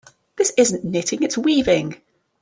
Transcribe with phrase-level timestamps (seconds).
[0.35, 2.01] This isn't knitting, its weaving.